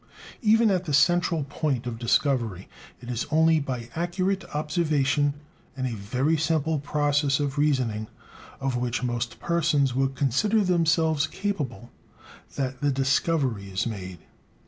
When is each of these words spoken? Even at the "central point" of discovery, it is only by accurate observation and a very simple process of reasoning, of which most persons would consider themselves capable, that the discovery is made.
Even 0.41 0.71
at 0.71 0.85
the 0.85 0.95
"central 0.95 1.43
point" 1.43 1.85
of 1.85 1.99
discovery, 1.99 2.67
it 3.01 3.11
is 3.11 3.27
only 3.29 3.59
by 3.59 3.87
accurate 3.95 4.43
observation 4.55 5.35
and 5.77 5.85
a 5.85 5.91
very 5.95 6.35
simple 6.37 6.79
process 6.79 7.39
of 7.39 7.59
reasoning, 7.59 8.07
of 8.59 8.75
which 8.75 9.03
most 9.03 9.39
persons 9.39 9.93
would 9.93 10.15
consider 10.15 10.63
themselves 10.63 11.27
capable, 11.27 11.91
that 12.55 12.81
the 12.81 12.91
discovery 12.91 13.69
is 13.69 13.85
made. 13.85 14.17